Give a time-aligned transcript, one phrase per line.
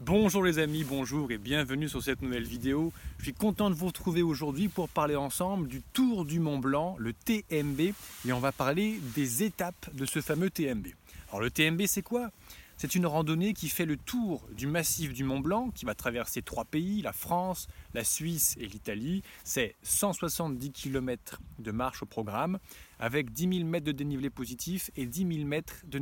[0.00, 2.92] Bonjour les amis, bonjour et bienvenue sur cette nouvelle vidéo.
[3.18, 6.96] Je suis content de vous retrouver aujourd'hui pour parler ensemble du Tour du Mont Blanc,
[6.98, 10.88] le TMB, et on va parler des étapes de ce fameux TMB.
[11.28, 12.30] Alors le TMB c'est quoi?
[12.76, 16.42] C'est une randonnée qui fait le tour du massif du Mont Blanc, qui va traverser
[16.42, 19.22] trois pays, la France, la Suisse et l'Italie.
[19.44, 22.58] C'est 170 km de marche au programme,
[22.98, 25.98] avec 10 000 mètres de dénivelé positif et 10 000 mètres de,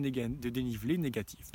[0.48, 1.52] dénivelé négatif.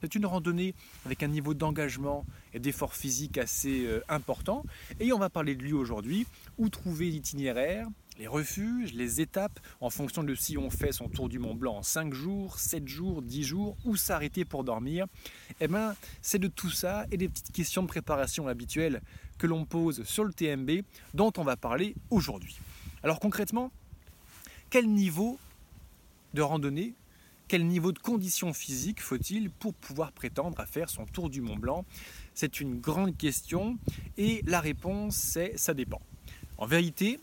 [0.00, 0.74] C'est une randonnée
[1.04, 2.24] avec un niveau d'engagement
[2.54, 4.64] et d'effort physique assez euh, important.
[5.00, 7.86] Et on va parler de lui aujourd'hui, où trouver l'itinéraire,
[8.18, 11.76] les refuges, les étapes, en fonction de si on fait son tour du Mont Blanc
[11.76, 15.06] en 5 jours, 7 jours, 10 jours, ou s'arrêter pour dormir,
[15.60, 19.00] eh ben, c'est de tout ça et des petites questions de préparation habituelles
[19.38, 20.82] que l'on pose sur le TMB
[21.14, 22.58] dont on va parler aujourd'hui.
[23.04, 23.70] Alors concrètement,
[24.70, 25.38] quel niveau
[26.34, 26.94] de randonnée,
[27.48, 31.56] quel niveau de conditions physiques faut-il pour pouvoir prétendre à faire son tour du Mont
[31.56, 31.84] Blanc?
[32.34, 33.78] C'est une grande question
[34.18, 36.02] et la réponse c'est ça dépend.
[36.58, 37.18] En vérité,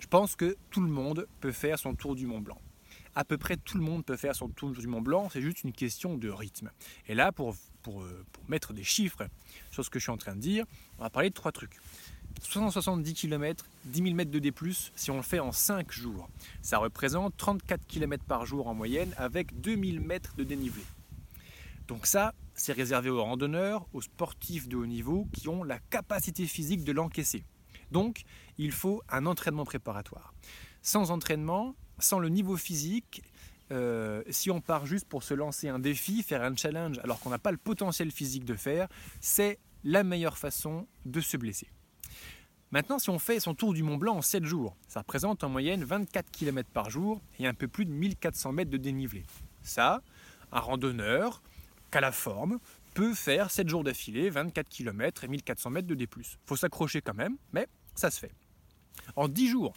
[0.00, 2.60] je pense que tout le monde peut faire son tour du Mont Blanc.
[3.14, 5.62] À peu près tout le monde peut faire son tour du Mont Blanc, c'est juste
[5.62, 6.70] une question de rythme.
[7.06, 8.04] Et là, pour, pour,
[8.48, 9.28] mettre des chiffres
[9.70, 10.64] sur ce que je suis en train de dire,
[10.98, 11.78] on va parler de trois trucs.
[12.40, 14.52] 670 km, 10 000 mètres de D+,
[14.94, 16.28] si on le fait en 5 jours.
[16.62, 20.84] Ça représente 34 km par jour en moyenne avec 2000 mètres de dénivelé.
[21.88, 26.46] Donc ça, c'est réservé aux randonneurs, aux sportifs de haut niveau qui ont la capacité
[26.46, 27.44] physique de l'encaisser.
[27.90, 28.22] Donc,
[28.58, 30.34] il faut un entraînement préparatoire.
[30.82, 33.22] Sans entraînement, sans le niveau physique,
[33.70, 37.30] euh, si on part juste pour se lancer un défi, faire un challenge alors qu'on
[37.30, 38.88] n'a pas le potentiel physique de faire,
[39.20, 41.68] c'est la meilleure façon de se blesser.
[42.70, 45.48] Maintenant, si on fait son tour du Mont Blanc en 7 jours, ça représente en
[45.48, 49.24] moyenne 24 km par jour et un peu plus de 1400 mètres de dénivelé.
[49.62, 50.02] Ça,
[50.52, 51.40] un randonneur
[51.90, 52.58] qu'à la forme
[52.92, 56.06] peut faire 7 jours d'affilée, 24 km et 1400 mètres de D+.
[56.44, 58.32] Faut s'accrocher quand même, mais ça se fait.
[59.16, 59.72] En 10 jours,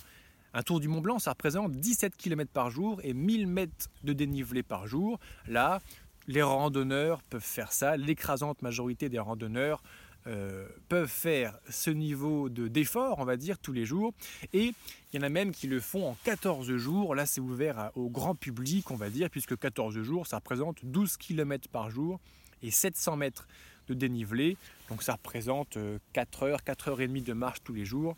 [0.53, 4.12] un tour du Mont Blanc, ça représente 17 km par jour et 1000 mètres de
[4.12, 5.18] dénivelé par jour.
[5.47, 5.80] Là,
[6.28, 7.96] les randonneurs peuvent faire ça.
[7.96, 9.81] L'écrasante majorité des randonneurs
[10.28, 14.14] euh, peuvent faire ce niveau d'effort, on va dire, tous les jours.
[14.54, 14.74] Et
[15.12, 17.16] il y en a même qui le font en 14 jours.
[17.16, 21.18] Là, c'est ouvert au grand public, on va dire, puisque 14 jours, ça représente 12
[21.18, 22.20] km par jour
[22.62, 23.48] et 700 mètres
[23.88, 24.58] de dénivelé.
[24.90, 25.78] Donc ça représente
[26.14, 28.16] 4 euh, heures, 4 heures et demie de marche tous les jours.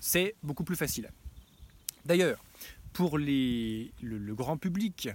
[0.00, 1.10] C'est beaucoup plus facile.
[2.06, 2.42] D'ailleurs,
[2.92, 5.10] pour le, grand public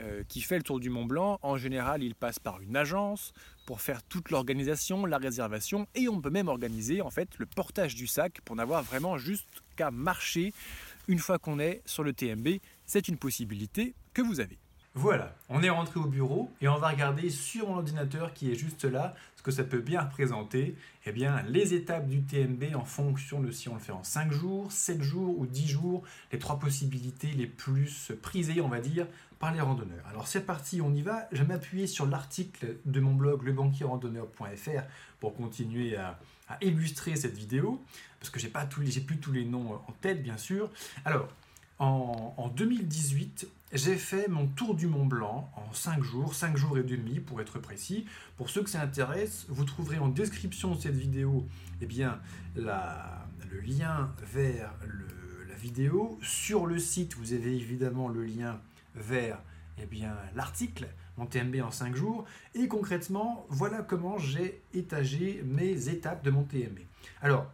[0.00, 3.32] euh, qui fait le tour du Mont Blanc, en général, il passe par une agence
[3.66, 7.94] pour faire toute l'organisation, la réservation, et on peut même organiser en fait le portage
[7.94, 10.52] du sac pour n'avoir vraiment juste qu'à marcher
[11.08, 12.48] une fois qu'on est sur le TMB.
[12.86, 14.58] C'est une possibilité que vous avez.
[14.96, 18.54] Voilà, on est rentré au bureau et on va regarder sur mon ordinateur qui est
[18.54, 20.76] juste là ce que ça peut bien représenter.
[21.04, 24.30] Eh bien, les étapes du TMB en fonction de si on le fait en 5
[24.30, 29.08] jours, 7 jours ou 10 jours, les trois possibilités les plus prisées, on va dire,
[29.40, 30.06] par les randonneurs.
[30.08, 31.26] Alors c'est parti, on y va.
[31.32, 34.82] Je vais m'appuyer sur l'article de mon blog lebanquierrandonneur.fr
[35.18, 36.20] pour continuer à,
[36.60, 37.82] illustrer cette vidéo,
[38.20, 40.70] parce que j'ai pas j'ai plus tous les noms en tête, bien sûr.
[41.04, 41.26] Alors,
[41.78, 46.82] en, 2018, j'ai fait mon tour du Mont Blanc en 5 jours, 5 jours et
[46.82, 48.06] demi pour être précis.
[48.36, 51.46] Pour ceux que ça intéresse, vous trouverez en description de cette vidéo
[51.80, 52.20] eh bien,
[52.54, 54.72] le lien vers
[55.48, 56.18] la vidéo.
[56.22, 58.60] Sur le site, vous avez évidemment le lien
[58.94, 59.40] vers
[59.78, 59.88] eh
[60.36, 60.86] l'article,
[61.18, 62.24] mon TMB en 5 jours.
[62.54, 66.78] Et concrètement, voilà comment j'ai étagé mes étapes de mon TMB.
[67.20, 67.50] Alors,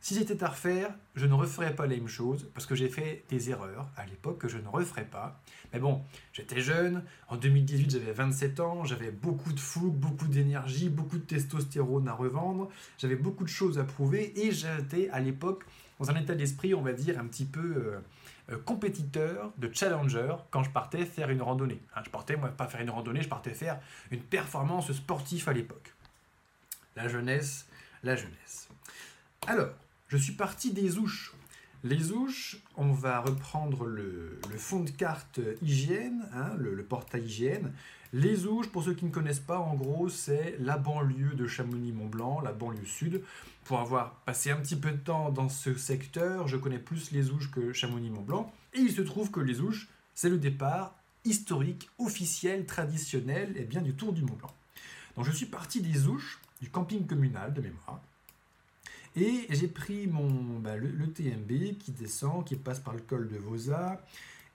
[0.00, 3.24] si c'était à refaire, je ne referais pas la même chose parce que j'ai fait
[3.28, 5.40] des erreurs à l'époque que je ne referais pas.
[5.72, 10.88] Mais bon, j'étais jeune, en 2018 j'avais 27 ans, j'avais beaucoup de fougue, beaucoup d'énergie,
[10.88, 15.64] beaucoup de testostérone à revendre, j'avais beaucoup de choses à prouver et j'étais à l'époque
[15.98, 17.98] dans un état d'esprit, on va dire, un petit peu euh,
[18.50, 21.82] euh, compétiteur, de challenger quand je partais faire une randonnée.
[21.96, 23.80] Hein, je partais, moi, pas faire une randonnée, je partais faire
[24.10, 25.92] une performance sportive à l'époque.
[26.96, 27.66] La jeunesse,
[28.04, 28.68] la jeunesse.
[29.46, 29.70] Alors,
[30.08, 31.34] je suis parti des ouches.
[31.84, 37.72] Les ouches, on va reprendre le, fond de carte hygiène, hein, le, portail hygiène.
[38.12, 42.40] Les ouches, pour ceux qui ne connaissent pas, en gros, c'est la banlieue de Chamonix-Mont-Blanc,
[42.40, 43.22] la banlieue sud.
[43.64, 47.30] Pour avoir passé un petit peu de temps dans ce secteur, je connais plus les
[47.30, 48.50] ouches que Chamonix-Mont-Blanc.
[48.74, 50.94] Et il se trouve que les ouches, c'est le départ
[51.24, 54.54] historique, officiel, traditionnel, et bien du Tour du Mont-Blanc.
[55.16, 58.00] Donc je suis parti des ouches, du camping communal de mémoire.
[59.16, 63.36] Et j'ai pris mon, bah, le, TMB qui descend, qui passe par le col de
[63.36, 64.00] Vosa,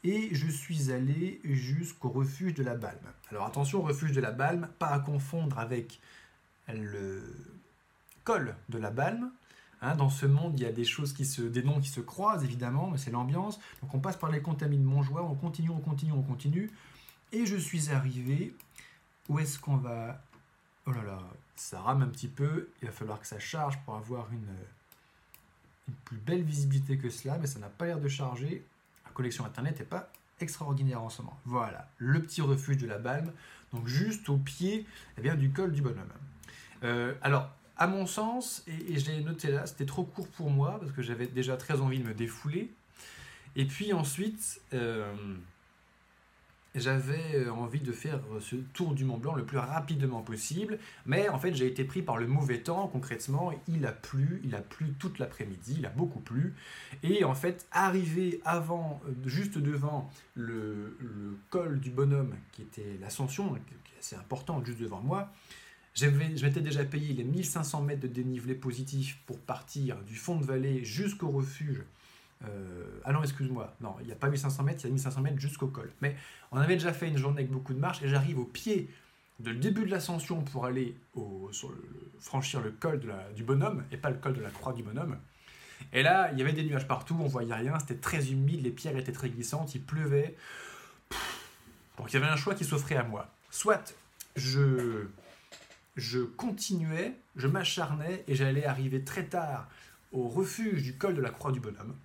[0.04, 2.98] et je suis allé jusqu'au refuge de la Balme.
[3.30, 6.00] Alors attention, refuge de la Balme, pas à confondre avec
[6.68, 7.24] le
[8.24, 9.32] col de la Balme.
[9.82, 12.00] Hein, dans ce monde, il y a des choses qui se, des noms qui se
[12.00, 13.60] croisent évidemment, mais c'est l'ambiance.
[13.82, 16.72] Donc on passe par les contamines Montjoie, on continue, on continue, on continue.
[17.34, 18.54] Et je suis arrivé.
[19.30, 20.22] Où est-ce qu'on va
[20.86, 21.20] Oh là là,
[21.56, 22.70] ça rame un petit peu.
[22.82, 24.56] Il va falloir que ça charge pour avoir une,
[25.88, 28.66] une plus belle visibilité que cela, mais ça n'a pas l'air de charger.
[29.06, 31.40] La connexion internet n'est pas extraordinaire en ce moment.
[31.46, 33.32] Voilà, le petit refuge de la Balme,
[33.74, 34.86] donc juste au pied
[35.18, 36.12] eh bien, du col du bonhomme.
[36.84, 40.80] Euh, alors, à mon sens, et, je l'ai noté là, c'était trop court pour moi
[40.80, 42.72] parce que j'avais déjà très envie de me défouler.
[43.56, 45.14] Et puis ensuite, euh,
[46.76, 51.30] j'avais euh, envie de faire ce tour du Mont Blanc le plus rapidement possible, mais
[51.30, 54.62] en fait j'ai été pris par le mauvais temps, concrètement, il a plu, il a
[54.62, 56.54] plu toute l'après-midi, il a beaucoup plu,
[57.04, 60.98] et en fait arrivé avant, euh, juste devant le,
[61.50, 65.32] col du bonhomme, qui était l'ascension, qui est assez importante juste devant moi,
[65.96, 70.44] je m'étais déjà payé les 1500 mètres de dénivelé positif pour partir du fond de
[70.44, 71.84] vallée jusqu'au refuge
[72.46, 75.22] euh, ah non, excuse-moi, non, il n'y a pas 1500 mètres, il y a 1500
[75.22, 75.92] mètres jusqu'au col.
[76.02, 76.16] Mais
[76.52, 78.90] on avait déjà fait une journée avec beaucoup de marches et j'arrive au pied
[79.40, 81.50] de le début de l'ascension pour aller au,
[82.20, 83.02] franchir le col
[83.36, 85.18] du bonhomme et pas le col de la croix du bonhomme.
[85.92, 88.72] Et là, il y avait des nuages partout, on voyait rien, c'était très humide, les
[88.72, 90.36] pierres étaient très glissantes, il pleuvait.
[91.98, 93.30] Donc il y avait un choix qui s'offrait à moi.
[93.50, 93.96] Soit
[94.36, 95.08] je,
[95.96, 99.68] je continuais, je m'acharnais et j'allais arriver très tard
[100.12, 101.96] au refuge du col de la croix du bonhomme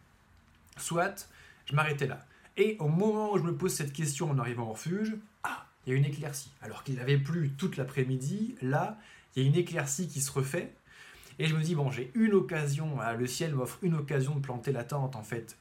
[0.80, 1.28] soit
[1.66, 2.26] je m'arrêtais là.
[2.56, 5.92] Et au moment où je me pose cette question en arrivant au refuge, ah, il
[5.92, 6.50] y a une éclaircie.
[6.60, 8.98] Alors qu'il n'avait plu toute l'après-midi, là,
[9.34, 10.74] il y a une éclaircie qui se refait.
[11.38, 14.40] Et je me dis, bon, j'ai une occasion, ah, le ciel m'offre une occasion de
[14.40, 15.56] planter la tente, en fait,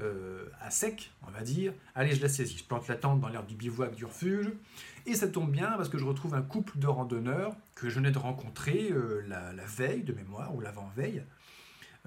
[0.00, 1.72] euh, à sec, on va dire.
[1.94, 2.56] Allez, je la saisis.
[2.58, 4.50] Je plante la tente dans l'air du bivouac du refuge.
[5.06, 8.10] Et ça tombe bien parce que je retrouve un couple de randonneurs que je venais
[8.10, 11.24] de rencontrer euh, la, veille de mémoire, ou l'avant-veille,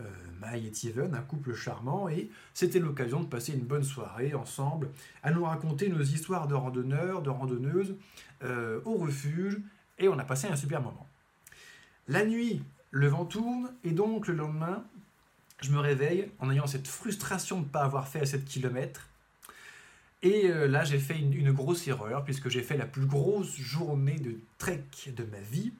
[0.01, 4.33] euh, Maï et Steven, un couple charmant, et c'était l'occasion de passer une bonne soirée
[4.33, 4.89] ensemble,
[5.23, 7.95] à nous raconter nos histoires de randonneurs, de randonneuses,
[8.43, 9.59] euh, au refuge,
[9.99, 11.07] et on a passé un super moment.
[12.07, 14.83] La nuit, le vent tourne, et donc le lendemain,
[15.61, 19.07] je me réveille en ayant cette frustration de ne pas avoir fait à 7 km.
[20.23, 24.17] Et euh, là, j'ai fait une, grosse erreur, puisque j'ai fait la plus grosse journée
[24.17, 24.83] de trek
[25.15, 25.71] de ma vie.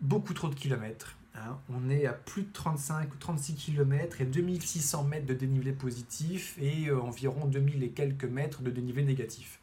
[0.00, 1.16] beaucoup trop de kilomètres.
[1.36, 5.72] Hein, on est à plus de 35 ou 36 km et 2600 mètres de dénivelé
[5.72, 9.58] positif et euh, environ 2000 et quelques mètres de dénivelé négatif.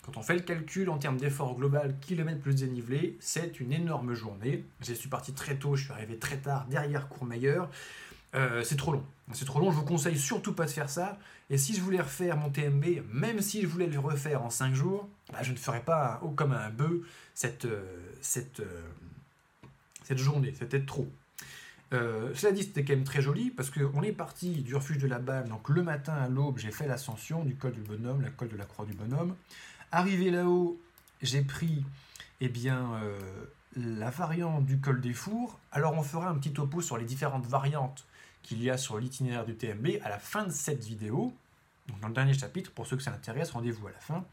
[0.00, 4.14] Quand on fait le calcul en termes d'effort global, kilomètre plus dénivelé, c'est une énorme
[4.14, 4.64] journée.
[4.80, 7.68] Je suis parti très tôt, je suis arrivé très tard derrière Courmayeur.
[8.34, 9.04] Euh, c'est trop long.
[9.32, 11.18] C'est trop long, je vous conseille surtout pas de faire ça.
[11.50, 14.74] Et si je voulais refaire mon TMB, même si je voulais le refaire en 5
[14.74, 17.00] jours, bah, je ne ferais pas haut comme un bœuf
[17.34, 17.82] cette, euh,
[18.20, 18.62] cette,
[20.06, 21.08] cette journée, c'était trop.
[21.92, 25.08] Euh, cela dit, c'était quand même très joli parce qu'on est parti du refuge de
[25.08, 25.48] la Balle.
[25.48, 28.56] Donc le matin à l'aube, j'ai fait l'ascension du col du bonhomme, la col de
[28.56, 29.34] la croix du bonhomme.
[29.90, 30.80] Arrivé là-haut,
[31.22, 31.84] j'ai pris
[32.40, 33.18] eh bien, euh,
[33.76, 35.58] la variante du col des fours.
[35.72, 38.06] Alors on fera un petit topo sur les différentes variantes
[38.44, 41.34] qu'il y a sur l'itinéraire du TMB à la fin de cette vidéo.
[41.88, 44.24] Donc dans le dernier chapitre, pour ceux que ça intéresse, rendez-vous à la fin,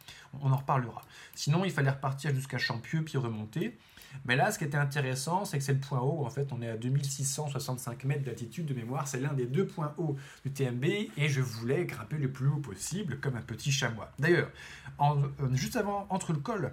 [0.42, 1.02] on en reparlera.
[1.36, 3.78] Sinon, il fallait repartir jusqu'à Champieux puis remonter.
[4.26, 6.26] Mais là, ce qui était intéressant, c'est que c'est le point haut.
[6.26, 9.08] En fait, on est à 2665 mètres d'altitude de mémoire.
[9.08, 12.58] C'est l'un des deux points hauts du TMB et je voulais grimper le plus haut
[12.58, 14.12] possible comme un petit chamois.
[14.20, 14.50] D'ailleurs,
[15.02, 15.16] euh,
[15.54, 16.72] juste avant, entre le col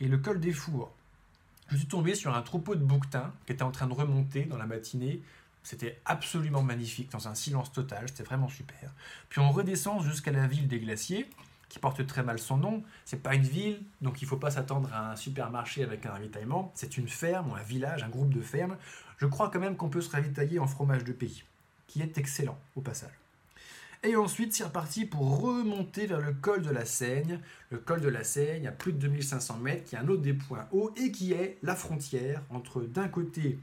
[0.00, 0.90] et le col des fours,
[1.68, 4.58] je suis tombé sur un troupeau de bouquetins qui était en train de remonter dans
[4.58, 5.22] la matinée.
[5.64, 8.92] C'était absolument magnifique, dans un silence total, c'était vraiment super.
[9.30, 11.26] Puis on redescend jusqu'à la ville des glaciers,
[11.74, 12.84] qui porte très mal son nom.
[13.04, 16.70] C'est pas une ville, donc il faut pas s'attendre à un supermarché avec un ravitaillement.
[16.76, 18.76] C'est une ferme ou un village, un groupe de fermes.
[19.18, 21.42] Je crois quand même qu'on peut se ravitailler en fromage de pays,
[21.88, 23.10] qui est excellent au passage.
[24.04, 27.40] Et ensuite, c'est reparti pour remonter vers le col de la Seigne.
[27.70, 30.34] Le col de la Seigne, à plus de 2500 mètres, qui est un autre des
[30.34, 33.58] points hauts et qui est la frontière entre d'un côté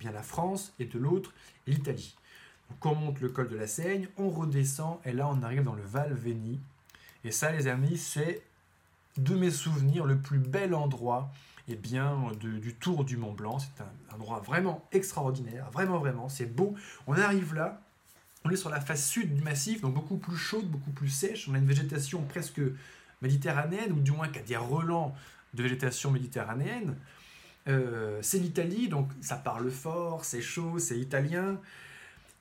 [0.00, 1.32] eh la France et de l'autre
[1.66, 2.16] l'Italie.
[2.70, 5.74] Donc on monte le col de la Seigne, on redescend et là on arrive dans
[5.74, 6.60] le Val Veni,
[7.24, 8.42] et ça, les amis, c'est
[9.16, 11.30] de mes souvenirs le plus bel endroit
[11.68, 13.58] eh bien, du tour du Mont Blanc.
[13.58, 16.74] C'est un endroit vraiment extraordinaire, vraiment, vraiment, c'est beau.
[17.06, 17.82] On arrive là,
[18.44, 21.48] on est sur la face sud du massif, donc beaucoup plus chaude, beaucoup plus sèche.
[21.48, 22.60] On a une végétation presque
[23.20, 25.14] méditerranéenne, ou du moins qui a des relents
[25.54, 26.96] de végétation méditerranéenne.
[27.68, 31.60] Euh, c'est l'Italie, donc ça parle fort, c'est chaud, c'est italien.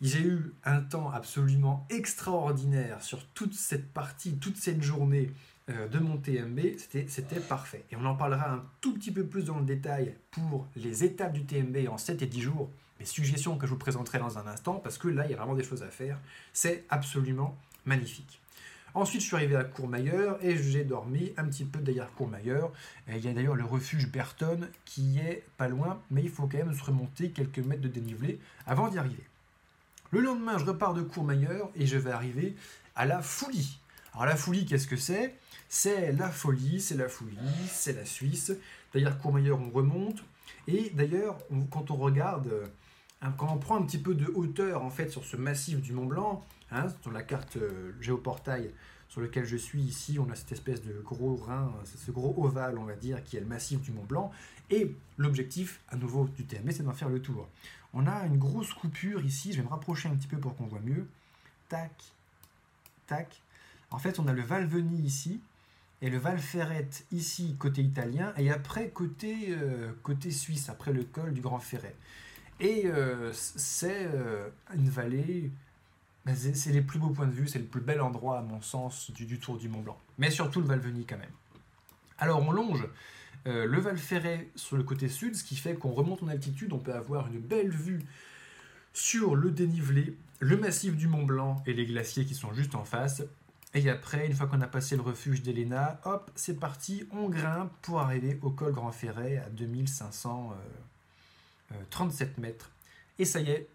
[0.01, 5.31] J'ai eu un temps absolument extraordinaire sur toute cette partie, toute cette journée
[5.69, 7.83] euh, de mon TMB, c'était parfait.
[7.91, 11.33] Et on en parlera un tout petit peu plus dans le détail pour les étapes
[11.33, 12.69] du TMB en 7 et 10 jours,
[12.99, 15.37] mes suggestions que je vous présenterai dans un instant, parce que là, il y a
[15.37, 16.19] vraiment des choses à faire.
[16.53, 18.39] C'est absolument magnifique.
[18.97, 22.71] Ensuite, je suis arrivé à Courmayeur et j'ai dormi un petit peu derrière Courmayeur.
[23.07, 26.57] Il y a d'ailleurs le refuge Berton qui est pas loin, mais il faut quand
[26.57, 29.23] même se remonter quelques mètres de dénivelé avant d'y arriver.
[30.09, 32.55] Le lendemain, je repars de Courmayeur et je vais arriver
[32.95, 33.77] à la Foulie.
[34.13, 35.35] Alors la Foulie, qu'est-ce que c'est?
[35.69, 37.37] C'est la folie, c'est la Foulie,
[37.71, 38.51] c'est la Suisse.
[38.95, 40.23] D'ailleurs, Courmayeur, on remonte.
[40.67, 41.37] Et d'ailleurs,
[41.69, 42.51] quand on regarde,
[43.37, 46.05] quand on prend un petit peu de hauteur en fait sur ce massif du Mont
[46.05, 48.71] Blanc, hein, sur la carte euh, géoportail
[49.09, 52.77] sur lequel je suis ici, on a cette espèce de gros rein, ce gros ovale,
[52.77, 54.31] on va dire, qui est le massif du Mont Blanc.
[54.69, 57.47] Et l'objectif, à nouveau, du TMB, c'est d'en faire le tour.
[57.93, 60.65] On a une grosse coupure ici, je vais me rapprocher un petit peu pour qu'on
[60.65, 61.07] voit mieux.
[61.69, 61.91] Tac,
[63.07, 63.41] tac.
[63.91, 65.39] En fait, on a le Valveni ici,
[66.01, 71.03] et le Val Ferret ici, côté italien, et après, côté, euh, côté suisse, après le
[71.03, 71.95] col du Grand Ferret.
[72.59, 75.51] Et euh, c'est euh, une vallée,
[76.33, 79.11] c'est les plus beaux points de vue, c'est le plus bel endroit, à mon sens,
[79.11, 79.97] du, Tour du Mont Blanc.
[80.17, 81.29] Mais surtout le Valveni, quand même.
[82.17, 82.87] Alors, on longe
[83.45, 86.73] euh, le Val Ferret sur le côté sud, ce qui fait qu'on remonte en altitude,
[86.73, 88.01] on peut avoir une belle vue
[88.93, 92.83] sur le dénivelé, le massif du Mont Blanc et les glaciers qui sont juste en
[92.83, 93.23] face.
[93.73, 97.71] Et après, une fois qu'on a passé le refuge d'Elena, hop, c'est parti, on grimpe
[97.83, 100.55] pour arriver au col Grand Ferret à 2537 euh,
[101.71, 102.71] euh, mètres.
[103.19, 103.67] Et ça y est,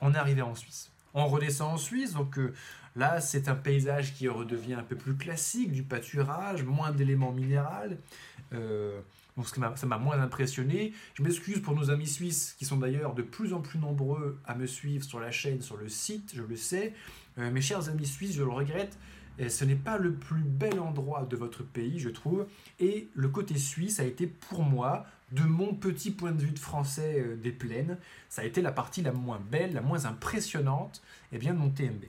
[0.00, 0.90] on est arrivé en Suisse.
[1.14, 2.38] On redescend en Suisse, donc
[2.94, 7.96] là c'est un paysage qui redevient un peu plus classique, du pâturage, moins d'éléments minéraux.
[9.38, 10.92] Donc ça m'a moins impressionné.
[11.14, 14.56] Je m'excuse pour nos amis suisses qui sont d'ailleurs de plus en plus nombreux à
[14.56, 16.92] me suivre sur la chaîne, sur le site, je le sais.
[17.38, 18.98] Euh, mes chers amis suisses, je le regrette,
[19.48, 22.46] ce n'est pas le plus bel endroit de votre pays, je trouve.
[22.80, 26.58] Et le côté suisse a été pour moi, de mon petit point de vue de
[26.58, 31.02] français euh, des plaines, ça a été la partie la moins belle, la moins impressionnante
[31.32, 32.04] eh bien, de mon TMB.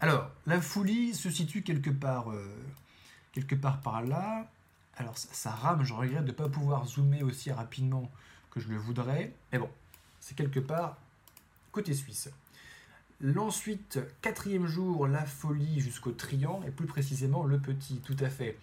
[0.00, 2.44] Alors, la Foulie se situe quelque part, euh,
[3.32, 4.50] quelque part par là.
[4.96, 8.10] Alors ça, rame, je regrette de ne pas pouvoir zoomer aussi rapidement
[8.50, 9.32] que je le voudrais.
[9.52, 9.70] Mais bon,
[10.20, 10.96] c'est quelque part
[11.72, 12.28] côté suisse.
[13.20, 18.58] L'ensuite, quatrième jour, la folie jusqu'au triangle, et plus précisément le petit, tout à fait.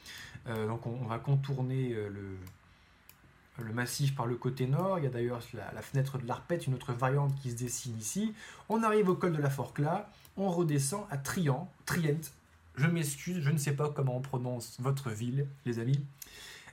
[0.47, 4.99] Euh, donc on, va contourner euh, le, le, massif par le côté nord.
[4.99, 8.33] Il y a d'ailleurs la, fenêtre de l'Arpette, une autre variante qui se dessine ici.
[8.69, 12.31] On arrive au col de la Forcla, on redescend à Triant, Trient,
[12.75, 15.99] je m'excuse, je ne sais pas comment on prononce votre ville, les amis.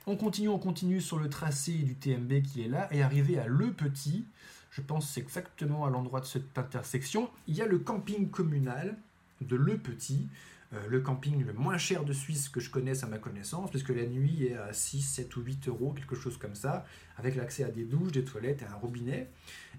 [0.07, 3.47] On continue, on continue sur le tracé du TMB qui est là, et arrivé à
[3.47, 4.25] Le Petit,
[4.71, 8.97] je pense exactement à l'endroit de cette intersection, il y a le camping communal
[9.41, 10.27] de Le Petit,
[10.73, 13.89] euh, le camping le moins cher de Suisse que je connaisse à ma connaissance, puisque
[13.89, 16.85] la nuit est à 6, 7 ou 8 euros, quelque chose comme ça,
[17.17, 19.29] avec l'accès à des douches, des toilettes et un robinet,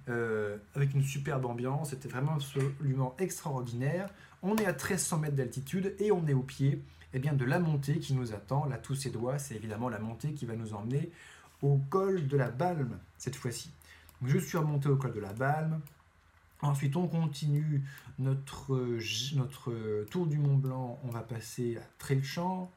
[0.09, 4.11] euh, avec une superbe ambiance, c'était vraiment absolument extraordinaire.
[4.43, 6.83] On est à 1300 mètres d'altitude et on est au pied
[7.13, 8.67] eh bien, de la montée qui nous attend.
[8.67, 11.11] Là, tous ces doigts, c'est évidemment la montée qui va nous emmener
[11.63, 13.71] au col de la Balme cette fois-ci.
[14.25, 15.81] Je suis remonté au col de la Balme.
[16.63, 17.83] Ensuite, on continue
[18.19, 18.79] notre,
[20.11, 21.01] tour du Mont Blanc.
[21.05, 22.71] On va passer à Tréchamp.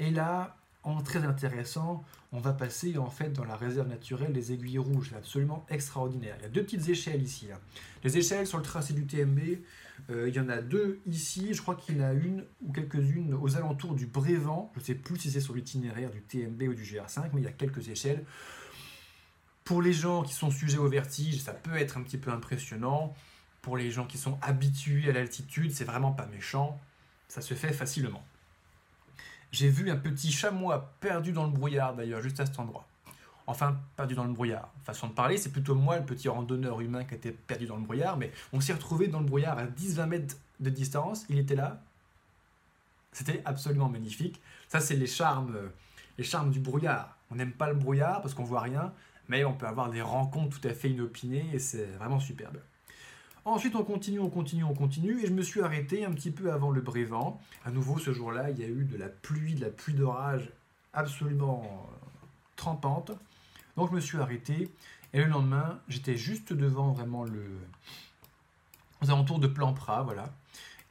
[0.00, 4.52] Et là, en très intéressant, on va passer en fait dans la réserve naturelle des
[4.52, 5.10] aiguilles rouges.
[5.10, 6.34] C'est absolument extraordinaire.
[6.40, 7.48] Il y a deux petites échelles ici.
[8.02, 9.38] Les échelles sur le tracé du TMB,
[10.10, 11.54] euh, il y en a deux ici.
[11.54, 14.72] Je crois qu'il y en a une ou quelques-unes aux alentours du Brévent.
[14.74, 17.44] Je ne sais plus si c'est sur l'itinéraire du TMB ou du GR5, mais il
[17.44, 18.24] y a quelques échelles.
[19.64, 23.14] Pour les gens qui sont sujets au vertige, ça peut être un petit peu impressionnant.
[23.62, 26.80] Pour les gens qui sont habitués à l'altitude, c'est vraiment pas méchant.
[27.28, 28.24] Ça se fait facilement.
[29.52, 32.86] J'ai vu un petit chamois perdu dans le brouillard d'ailleurs, juste à cet endroit.
[33.46, 34.70] Enfin, perdu dans le brouillard.
[34.84, 37.82] Façon de parler, c'est plutôt moi, le petit randonneur humain, qui était perdu dans le
[37.82, 41.26] brouillard, mais on s'est retrouvé dans le brouillard à 10-20 mètres de distance.
[41.28, 41.82] Il était là.
[43.12, 44.40] C'était absolument magnifique.
[44.68, 45.56] Ça, c'est les charmes,
[46.16, 47.16] les charmes du brouillard.
[47.32, 48.92] On n'aime pas le brouillard parce qu'on voit rien,
[49.30, 52.58] mais on peut avoir des rencontres tout à fait inopinées et c'est vraiment superbe.
[53.44, 56.52] Ensuite, on continue, on continue, on continue, et je me suis arrêté un petit peu
[56.52, 57.40] avant le Brévent.
[57.64, 60.50] À nouveau, ce jour-là, il y a eu de la pluie, de la pluie d'orage
[60.92, 62.06] absolument euh,
[62.56, 63.12] trempante.
[63.76, 64.68] Donc, je me suis arrêté,
[65.14, 67.44] et le lendemain, j'étais juste devant vraiment le.
[69.00, 70.34] aux alentours de Plampra, voilà.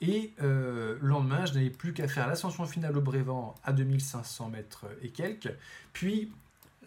[0.01, 4.50] Et euh, le lendemain, je n'avais plus qu'à faire l'ascension finale au Brévent à 2500
[4.50, 5.53] mètres et quelques,
[5.91, 6.31] puis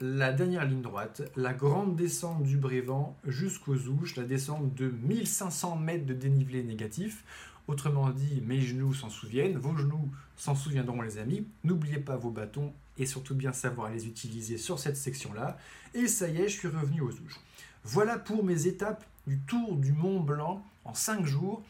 [0.04, 5.76] la dernière ligne droite, la grande descente du Brévent jusqu'aux Ouches, la descente de 1500
[5.76, 7.23] mètres de dénivelé négatif.
[7.68, 11.47] Autrement dit, mes genoux s'en souviennent, vos genoux s'en souviendront les amis.
[11.62, 15.56] N'oubliez pas vos bâtons et surtout bien savoir les utiliser sur cette section-là.
[15.94, 17.38] Et ça y est, je suis revenu aux ouches.
[17.85, 21.62] Voilà pour mes étapes du tour du Mont Blanc en 5 jours.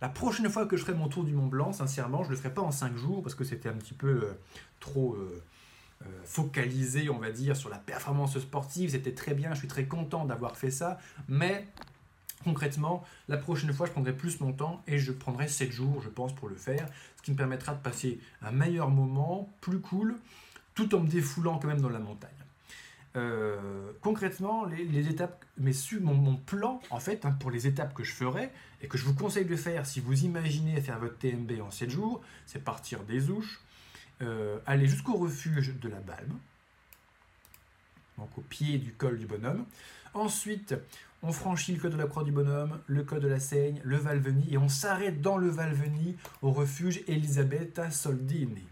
[0.00, 2.38] La prochaine fois que je ferai mon tour du Mont Blanc, sincèrement, je ne le
[2.38, 4.32] ferai pas en 5 jours parce que c'était un petit peu euh,
[4.78, 5.42] trop euh,
[6.02, 8.90] euh, focalisé, on va dire, sur la performance sportive.
[8.90, 10.98] C'était très bien, je suis très content d'avoir fait ça.
[11.28, 11.66] Mais
[12.44, 16.08] concrètement, la prochaine fois, je prendrai plus mon temps et je prendrai 7 jours, je
[16.08, 16.88] pense, pour le faire.
[17.16, 20.16] Ce qui me permettra de passer un meilleur moment, plus cool,
[20.74, 22.30] tout en me défoulant quand même dans la montagne.
[23.16, 28.04] Euh, concrètement, les, étapes, mais mon, mon, plan, en fait, hein, pour les étapes que
[28.04, 28.50] je ferai,
[28.82, 31.90] et que je vous conseille de faire si vous imaginez faire votre TMB en 7
[31.90, 33.60] jours, c'est partir des Ouches,
[34.22, 36.38] euh, aller jusqu'au refuge de la Balme,
[38.18, 39.64] donc au pied du col du bonhomme.
[40.12, 40.74] Ensuite,
[41.22, 43.96] on franchit le col de la Croix du Bonhomme, le col de la Seigne, le
[43.96, 48.66] Valveni, et on s'arrête dans le Valveni au refuge Elisabetta Soldini.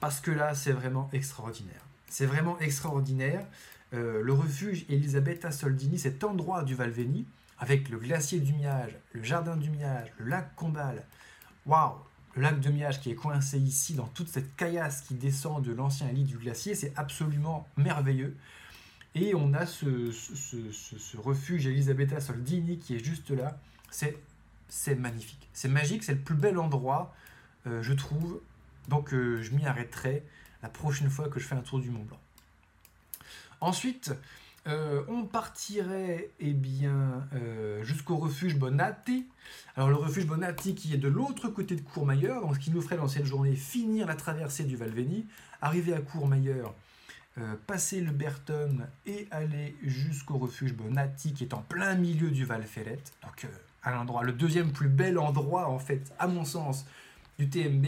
[0.00, 1.82] Parce que là, c'est vraiment extraordinaire.
[2.08, 3.46] C'est vraiment extraordinaire.
[3.92, 7.26] Euh, le refuge Elisabetta Soldini, cet endroit du Valveni,
[7.58, 11.04] avec le glacier du Miage, le jardin du Miage, le lac Combal.
[11.66, 11.94] Waouh
[12.34, 15.72] Le lac de Miage qui est coincé ici dans toute cette caillasse qui descend de
[15.72, 18.36] l'ancien lit du glacier, c'est absolument merveilleux.
[19.14, 20.12] Et on a ce,
[21.18, 23.58] refuge Elisabetta Soldini qui est juste là.
[23.90, 25.48] C'est magnifique.
[25.52, 27.14] C'est magique, c'est le plus bel endroit,
[27.66, 28.40] euh, je trouve.
[28.88, 30.22] Donc euh, je m'y arrêterai
[30.62, 32.20] la prochaine fois que je fais un tour du Mont Blanc.
[33.60, 34.12] Ensuite,
[34.66, 39.26] euh, on partirait eh bien, euh, jusqu'au refuge Bonatti.
[39.74, 42.82] Alors le refuge Bonatti qui est de l'autre côté de Courmayeur, donc ce qui nous
[42.82, 45.26] ferait dans cette journée finir la traversée du Valveni,
[45.62, 46.74] arriver à Courmayeur,
[47.38, 52.44] euh, passer le Berton et aller jusqu'au refuge Bonatti qui est en plein milieu du
[52.44, 52.98] Val Ferret.
[54.06, 56.84] Donc le deuxième plus bel endroit en fait, à mon sens,
[57.38, 57.86] du TMB.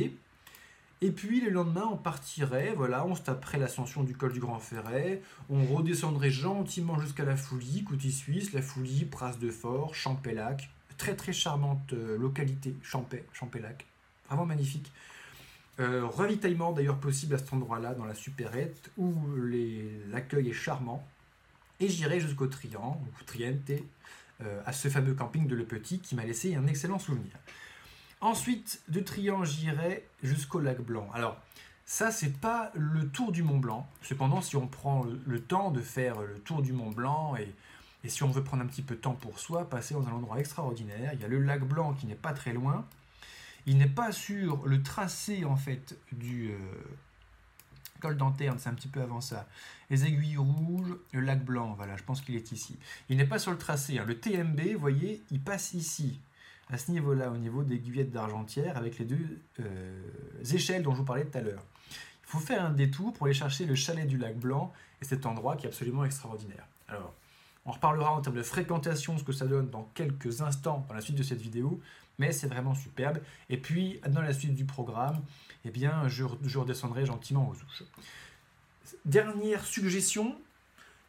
[1.05, 4.61] Et puis le lendemain, on partirait, voilà, on se taperait l'ascension du col du Grand
[4.61, 10.71] Ferret, on redescendrait gentiment jusqu'à la Foulie, côté suisse, la Foulie, Pras de Fort, Champellac,
[10.99, 13.85] très très charmante euh, localité, Champé, Champellac,
[14.29, 14.93] vraiment magnifique.
[15.81, 19.13] Euh, ravitaillement d'ailleurs possible à cet endroit-là, dans la supérette, où
[20.09, 21.05] l'accueil est charmant.
[21.81, 23.73] Et j'irai jusqu'au Trian, ou Triente,
[24.43, 27.33] euh, à ce fameux camping de Le Petit qui m'a laissé un excellent souvenir.
[28.23, 31.11] Ensuite, de Trian, j'irai jusqu'au lac Blanc.
[31.13, 31.37] Alors,
[31.85, 33.85] ça, c'est pas le tour du Mont Blanc.
[34.01, 37.53] Cependant, si on prend le temps de faire le tour du Mont Blanc et,
[38.09, 40.39] si on veut prendre un petit peu de temps pour soi, passer dans un endroit
[40.39, 42.87] extraordinaire, il y a le lac Blanc qui n'est pas très loin.
[43.67, 46.59] Il n'est pas sur le tracé en fait du euh,
[47.99, 49.49] col d'Anterne, c'est un petit peu avant ça.
[49.91, 52.79] Les aiguilles rouges, le lac Blanc, voilà, je pense qu'il est ici.
[53.09, 53.99] Il n'est pas sur le tracé.
[53.99, 54.05] Hein.
[54.07, 56.21] Le TMB, vous voyez, il passe ici
[56.73, 60.03] à ce niveau-là, au niveau des guillettes d'Argentière, avec les deux euh,
[60.53, 61.63] échelles dont je vous parlais tout à l'heure.
[61.91, 65.27] Il faut faire un détour pour aller chercher le chalet du lac Blanc et cet
[65.27, 66.67] endroit qui est absolument extraordinaire.
[66.89, 67.13] Alors,
[67.67, 71.03] on reparlera en termes de fréquentation, ce que ça donne dans quelques instants dans la
[71.03, 71.79] suite de cette vidéo,
[72.19, 73.19] mais c'est vraiment superbe.
[73.51, 75.21] Et puis, dans la suite du programme,
[75.67, 77.85] eh bien, je, je redescendrai gentiment aux ouches.
[79.05, 80.37] Dernière suggestion,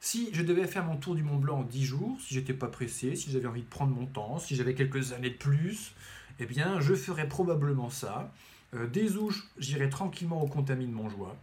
[0.03, 2.67] si je devais faire mon tour du Mont Blanc en 10 jours, si j'étais pas
[2.67, 5.93] pressé, si j'avais envie de prendre mon temps, si j'avais quelques années de plus,
[6.39, 8.29] eh bien, je ferais probablement ça.
[8.73, 11.37] Euh, des ouches, j'irai tranquillement aux Contamines Montjoie.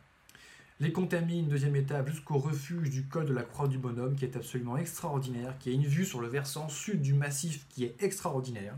[0.79, 4.37] Les Contamines, deuxième étape, jusqu'au refuge du col de la Croix du Bonhomme, qui est
[4.37, 8.75] absolument extraordinaire, qui a une vue sur le versant sud du massif qui est extraordinaire.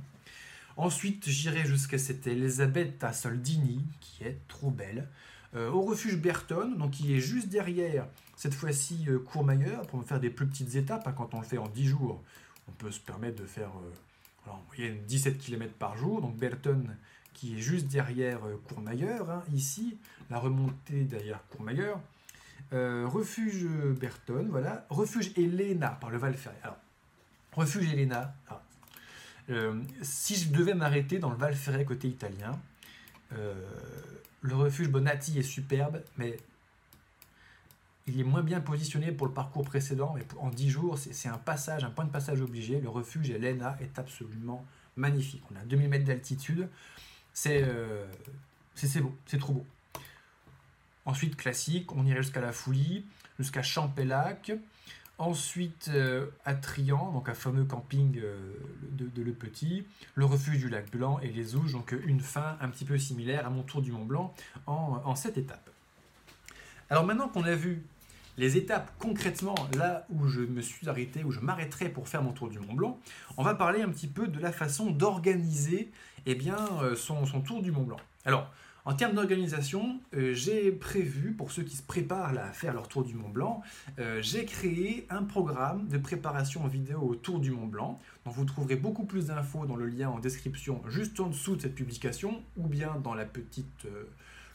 [0.76, 5.08] Ensuite, j'irai jusqu'à cette Elisabeth à Soldini, qui est trop belle.
[5.56, 8.06] Euh, au refuge Berton, donc qui est juste derrière
[8.42, 11.06] cette fois-ci euh, Courmayeur, pour me faire des plus petites étapes.
[11.06, 12.20] Hein, quand on le fait en 10 jours,
[12.66, 16.20] on peut se permettre de faire euh, en moyenne 17 km par jour.
[16.20, 16.82] Donc Berton
[17.34, 19.96] qui est juste derrière Courmayeur, hein, ici,
[20.28, 22.00] la remontée derrière Courmayeur.
[22.72, 23.64] refuge
[24.00, 24.86] Berton, voilà.
[24.90, 26.56] Refuge Elena par le Val Ferret.
[27.52, 28.34] Refuge Elena.
[28.50, 28.60] Ah.
[30.02, 32.58] si je devais m'arrêter dans le Val Ferret côté italien,
[33.30, 36.36] le refuge Bonatti est superbe, mais
[38.06, 40.14] il est moins bien positionné pour le parcours précédent.
[40.16, 42.80] Mais en 10 jours, c'est un passage, un point de passage obligé.
[42.80, 44.64] Le refuge Elena est absolument
[44.96, 45.42] magnifique.
[45.52, 46.68] On a 2000 mètres d'altitude.
[47.46, 48.06] Euh,
[48.74, 49.66] c'est beau, c'est trop beau.
[51.04, 53.04] Ensuite, classique, on irait jusqu'à la Foulie,
[53.38, 54.52] jusqu'à Champellac.
[55.18, 58.54] Ensuite, euh, à Trian, donc un fameux camping euh,
[58.90, 59.84] de, Le Petit,
[60.14, 63.46] le refuge du lac Blanc et les Ouges, donc une fin un petit peu similaire
[63.46, 64.34] à mon tour du Mont Blanc
[64.66, 65.70] en, en sept étapes.
[66.90, 67.84] Alors maintenant qu'on a vu
[68.38, 72.32] les étapes concrètement, là où je me suis arrêté, où je m'arrêterai pour faire mon
[72.32, 72.98] tour du Mont Blanc,
[73.36, 75.90] on va parler un petit peu de la façon d'organiser
[76.26, 78.00] eh euh, son, tour du Mont Blanc.
[78.24, 78.50] Alors,
[78.84, 83.04] en termes d'organisation, euh, j'ai prévu, pour ceux qui se préparent à faire leur tour
[83.04, 83.62] du Mont Blanc,
[83.98, 88.00] euh, j'ai créé un programme de préparation en vidéo au tour du Mont Blanc.
[88.24, 91.62] Donc vous trouverez beaucoup plus d'infos dans le lien en description juste en dessous de
[91.62, 93.86] cette publication, ou bien dans la petite,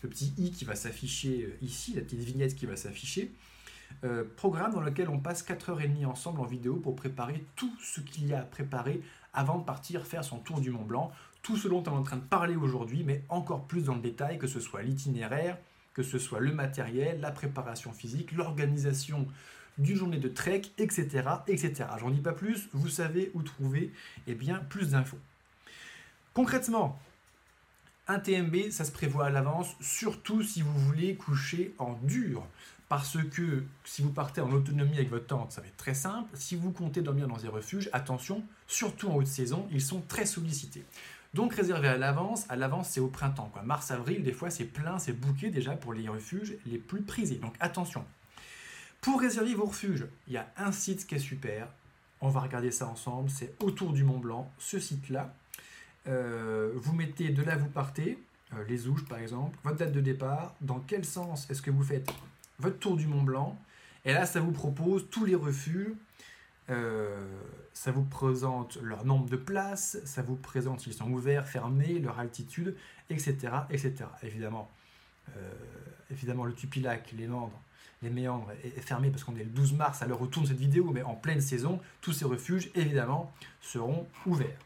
[0.01, 3.33] le petit i qui va s'afficher ici, la petite vignette qui va s'afficher.
[4.03, 8.27] Euh, programme dans lequel on passe 4h30 ensemble en vidéo pour préparer tout ce qu'il
[8.27, 9.01] y a à préparer
[9.33, 11.11] avant de partir faire son tour du Mont Blanc.
[11.41, 14.01] Tout ce dont on est en train de parler aujourd'hui, mais encore plus dans le
[14.01, 15.57] détail, que ce soit l'itinéraire,
[15.93, 19.27] que ce soit le matériel, la préparation physique, l'organisation
[19.77, 21.23] d'une journée de trek, etc.
[21.47, 21.89] etc.
[21.99, 23.91] J'en dis pas plus, vous savez où trouver
[24.27, 25.19] eh bien, plus d'infos.
[26.33, 26.99] Concrètement,
[28.07, 32.45] un TMB, ça se prévoit à l'avance, surtout si vous voulez coucher en dur.
[32.89, 36.29] Parce que si vous partez en autonomie avec votre tente, ça va être très simple.
[36.35, 40.25] Si vous comptez dormir dans des refuges, attention, surtout en haute saison, ils sont très
[40.25, 40.85] sollicités.
[41.33, 43.51] Donc réservé à l'avance, à l'avance c'est au printemps.
[43.63, 47.35] Mars-avril, des fois c'est plein, c'est bouqué déjà pour les refuges les plus prisés.
[47.35, 48.05] Donc attention.
[49.01, 51.67] Pour réserver vos refuges, il y a un site qui est super.
[52.21, 53.29] On va regarder ça ensemble.
[53.29, 55.33] C'est autour du Mont Blanc, ce site-là.
[56.07, 58.17] Euh, vous mettez de là vous partez,
[58.53, 61.83] euh, les ouches par exemple, votre date de départ, dans quel sens est-ce que vous
[61.83, 62.09] faites
[62.59, 63.59] votre tour du Mont Blanc.
[64.05, 65.93] Et là, ça vous propose tous les refuges.
[66.69, 67.25] Euh,
[67.73, 72.19] ça vous présente leur nombre de places, ça vous présente s'ils sont ouverts, fermés, leur
[72.19, 72.75] altitude,
[73.09, 73.35] etc.
[73.69, 73.93] etc.
[74.21, 74.69] Évidemment,
[75.37, 75.51] euh,
[76.11, 77.61] évidemment le Tupilac, les Méandres,
[78.01, 80.57] les méandres est, fermé parce qu'on est le 12 mars à l'heure où tourne cette
[80.57, 84.59] vidéo, mais en pleine saison, tous ces refuges, évidemment, seront ouverts.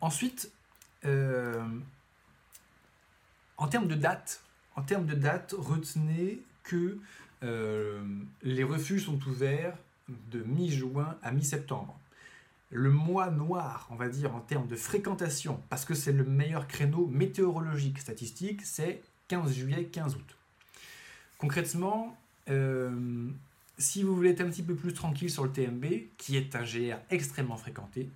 [0.00, 0.50] Ensuite,
[1.04, 1.64] euh,
[3.58, 4.42] en termes de date,
[4.76, 6.98] en termes de date, retenez que
[7.42, 8.02] euh,
[8.42, 9.76] les refuges sont ouverts
[10.30, 11.98] de mi-juin à mi-septembre.
[12.70, 16.68] Le mois noir, on va dire, en termes de fréquentation, parce que c'est le meilleur
[16.68, 20.36] créneau météorologique statistique, c'est 15 juillet, 15 août.
[21.38, 22.16] Concrètement,
[22.48, 23.28] euh,
[23.78, 25.84] si vous voulez être un petit peu plus tranquille sur le TMB,
[26.16, 28.08] qui est un GR extrêmement fréquenté,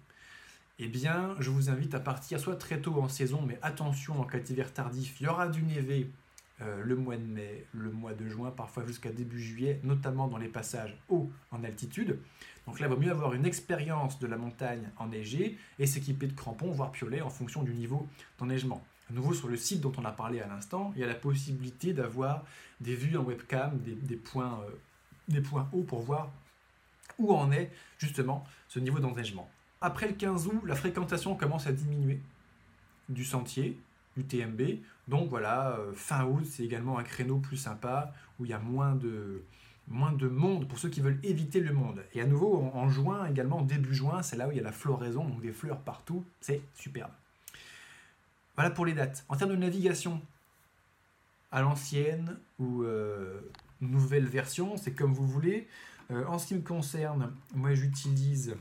[0.78, 4.24] eh bien, je vous invite à partir soit très tôt en saison, mais attention, en
[4.24, 6.10] cas d'hiver tardif, il y aura du névé
[6.62, 10.36] euh, le mois de mai, le mois de juin, parfois jusqu'à début juillet, notamment dans
[10.36, 12.18] les passages hauts en altitude.
[12.66, 16.34] Donc là, il vaut mieux avoir une expérience de la montagne enneigée et s'équiper de
[16.34, 18.06] crampons, voire piolets, en fonction du niveau
[18.38, 18.84] d'enneigement.
[19.10, 21.14] À nouveau, sur le site dont on a parlé à l'instant, il y a la
[21.14, 22.44] possibilité d'avoir
[22.80, 24.70] des vues en webcam, des, points, euh,
[25.28, 26.30] des points hauts pour voir
[27.18, 29.50] où en est justement ce niveau d'enneigement.
[29.80, 32.20] Après le 15 août, la fréquentation commence à diminuer
[33.08, 33.80] du sentier,
[34.26, 34.80] TMB.
[35.08, 38.58] Donc voilà, euh, fin août, c'est également un créneau plus sympa où il y a
[38.58, 39.42] moins de,
[39.88, 42.02] moins de monde pour ceux qui veulent éviter le monde.
[42.14, 44.72] Et à nouveau, en, juin également, début juin, c'est là où il y a la
[44.72, 46.24] floraison, donc des fleurs partout.
[46.40, 47.10] C'est superbe.
[48.54, 49.24] Voilà pour les dates.
[49.28, 50.20] En termes de navigation,
[51.50, 53.40] à l'ancienne ou euh,
[53.80, 55.66] nouvelle version, c'est comme vous voulez.
[56.10, 58.56] Euh, en ce qui me concerne, moi j'utilise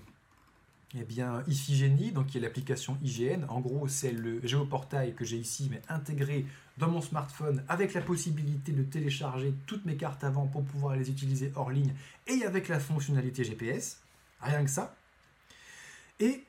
[0.95, 3.45] eh bien, Iphigénie, donc qui est l'application IGN.
[3.49, 6.45] En gros, c'est le géoportail que j'ai ici, mais intégré
[6.77, 11.09] dans mon smartphone avec la possibilité de télécharger toutes mes cartes avant pour pouvoir les
[11.11, 11.93] utiliser hors ligne
[12.25, 14.01] et avec la fonctionnalité GPS.
[14.41, 14.95] Rien que ça.
[16.19, 16.43] Et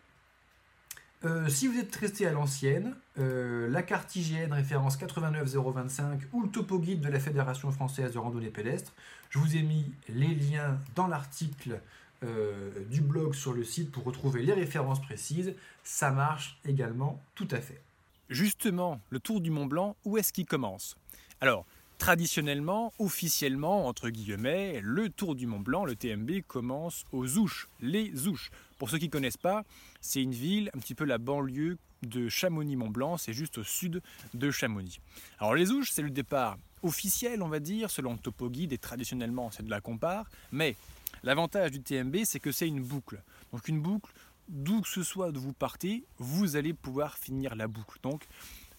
[1.24, 6.48] euh, si vous êtes resté à l'ancienne, euh, la carte IGN référence 89025 ou le
[6.48, 8.94] topo guide de la Fédération française de randonnée pédestre,
[9.28, 11.80] je vous ai mis les liens dans l'article
[12.22, 15.54] euh, du blog sur le site pour retrouver les références précises.
[15.84, 17.80] Ça marche également tout à fait.
[18.28, 20.96] Justement, le Tour du Mont Blanc, où est-ce qu'il commence?
[21.40, 21.66] Alors,
[21.98, 28.26] traditionnellement, officiellement, entre guillemets, le Tour du Mont Blanc, le TMB, commence aux Ouches, les
[28.26, 28.50] Ouches.
[28.78, 29.64] Pour ceux qui ne connaissent pas,
[30.00, 34.00] c'est une ville, un petit peu la banlieue de Chamonix-Mont-Blanc, c'est juste au sud
[34.32, 35.00] de Chamonix.
[35.38, 38.78] Alors les Ouches, c'est le départ officiel, on va dire, selon le topo guide, et
[38.78, 40.76] traditionnellement c'est de la compare, mais
[41.22, 43.22] L'avantage du TMB, c'est que c'est une boucle.
[43.52, 44.12] Donc une boucle,
[44.48, 47.98] d'où que ce soit d'où vous partez, vous allez pouvoir finir la boucle.
[48.02, 48.26] Donc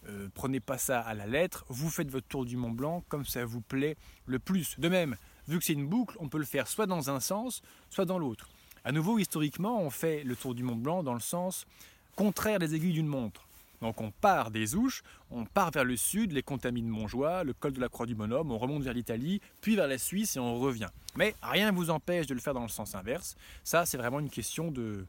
[0.08, 3.26] euh, prenez pas ça à la lettre, vous faites votre tour du Mont Blanc comme
[3.26, 4.80] ça vous plaît le plus.
[4.80, 5.16] De même,
[5.48, 8.18] vu que c'est une boucle, on peut le faire soit dans un sens, soit dans
[8.18, 8.50] l'autre.
[8.84, 11.68] À nouveau, historiquement, on fait le tour du Mont Blanc dans le sens
[12.16, 13.48] contraire des aiguilles d'une montre.
[13.82, 17.74] Donc on part des Ouches, on part vers le sud, les contamines Montjoie, le col
[17.74, 20.60] de la Croix du Bonhomme, on remonte vers l'Italie, puis vers la Suisse et on
[20.60, 20.90] revient.
[21.16, 23.36] Mais rien ne vous empêche de le faire dans le sens inverse.
[23.64, 25.06] Ça, c'est vraiment une question de,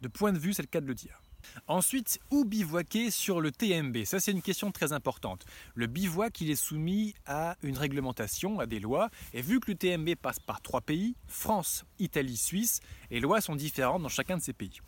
[0.00, 1.20] de point de vue, c'est le cas de le dire.
[1.66, 5.46] Ensuite, où bivouaquer sur le TMB Ça, c'est une question très importante.
[5.74, 9.08] Le bivouac, il est soumis à une réglementation, à des lois.
[9.32, 13.56] Et vu que le TMB passe par trois pays, France, Italie, Suisse, les lois sont
[13.56, 14.80] différentes dans chacun de ces pays.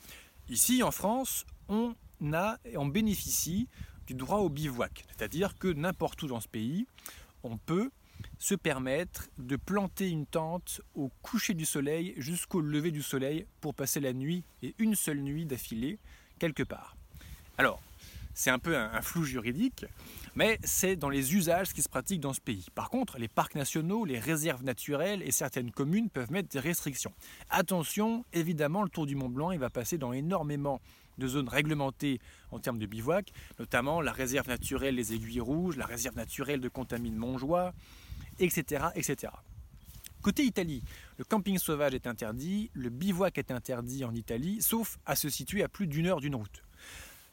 [0.48, 1.94] Ici, en France, on
[2.76, 3.68] on bénéficie
[4.06, 5.04] du droit au bivouac.
[5.08, 6.86] C'est-à-dire que n'importe où dans ce pays,
[7.42, 7.90] on peut
[8.38, 13.74] se permettre de planter une tente au coucher du soleil jusqu'au lever du soleil pour
[13.74, 15.98] passer la nuit et une seule nuit d'affilée
[16.38, 16.96] quelque part.
[17.58, 17.80] Alors,
[18.34, 19.84] c'est un peu un, flou juridique,
[20.34, 22.66] mais c'est dans les usages qui se pratiquent dans ce pays.
[22.74, 27.12] Par contre, les parcs nationaux, les réserves naturelles et certaines communes peuvent mettre des restrictions.
[27.50, 30.80] Attention, évidemment, le Tour du Mont Blanc, il va passer dans énormément
[31.18, 32.20] de zones réglementées
[32.50, 36.68] en termes de bivouac, notamment la réserve naturelle des Aiguilles Rouges, la réserve naturelle de
[36.68, 37.72] Contamine Montjoie,
[38.38, 39.32] etc., etc.
[40.22, 40.84] Côté Italie,
[41.18, 45.64] le camping sauvage est interdit, le bivouac est interdit en Italie, sauf à se situer
[45.64, 46.62] à plus d'une heure d'une route.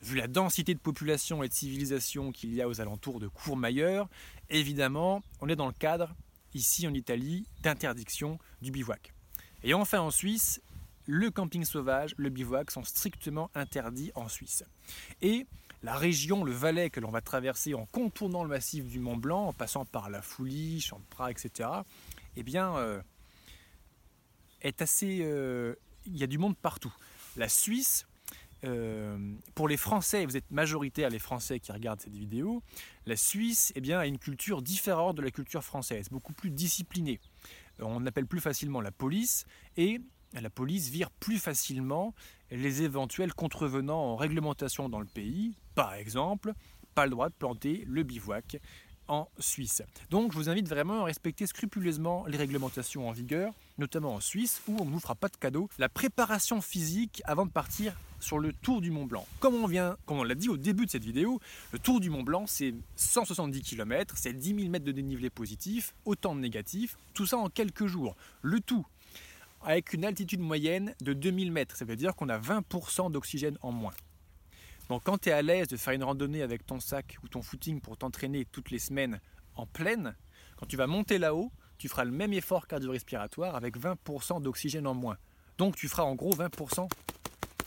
[0.01, 4.09] Vu la densité de population et de civilisation qu'il y a aux alentours de Courmayeur,
[4.49, 6.15] évidemment, on est dans le cadre,
[6.55, 9.13] ici en Italie, d'interdiction du bivouac.
[9.61, 10.61] Et enfin en Suisse,
[11.09, 14.63] le camping sauvage, le bivouac sont strictement interdits en Suisse.
[15.23, 15.47] Et
[15.81, 19.47] la région, le Valais que l'on va traverser en contournant le massif du Mont Blanc,
[19.47, 21.67] en passant par la Foulie, Champras, etc.,
[22.35, 23.01] eh bien, euh,
[24.61, 25.21] est assez.
[25.23, 25.73] Euh,
[26.05, 26.93] il y a du monde partout.
[27.35, 28.05] La Suisse,
[28.63, 29.17] euh,
[29.55, 32.61] pour les Français, vous êtes majoritaire les Français qui regardent cette vidéo,
[33.07, 37.19] la Suisse eh bien, a une culture différente de la culture française, beaucoup plus disciplinée.
[37.79, 39.45] On appelle plus facilement la police
[39.75, 39.99] et
[40.33, 42.13] la police vire plus facilement
[42.51, 45.55] les éventuels contrevenants en réglementation dans le pays.
[45.75, 46.53] Par exemple,
[46.95, 48.57] pas le droit de planter le bivouac
[49.07, 49.81] en Suisse.
[50.11, 54.61] Donc je vous invite vraiment à respecter scrupuleusement les réglementations en vigueur, notamment en Suisse
[54.67, 55.67] où on ne vous fera pas de cadeau.
[55.79, 59.25] La préparation physique avant de partir sur le Tour du Mont Blanc.
[59.39, 59.69] Comme on
[60.07, 61.39] on l'a dit au début de cette vidéo,
[61.71, 65.95] le Tour du Mont Blanc c'est 170 km, c'est 10 000 mètres de dénivelé positif,
[66.05, 68.15] autant de négatifs, tout ça en quelques jours.
[68.41, 68.85] Le tout
[69.61, 73.71] avec une altitude moyenne de 2000 mètres, ça veut dire qu'on a 20% d'oxygène en
[73.71, 73.93] moins.
[74.89, 77.41] Donc quand tu es à l'aise de faire une randonnée avec ton sac ou ton
[77.41, 79.19] footing pour t'entraîner toutes les semaines
[79.55, 80.15] en pleine,
[80.57, 84.93] quand tu vas monter là-haut, tu feras le même effort cardio-respiratoire avec 20% d'oxygène en
[84.93, 85.17] moins.
[85.57, 86.87] Donc tu feras en gros 20%